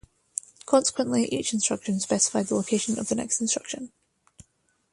[0.65, 3.91] Consequently, each instruction specified the location of the next instruction.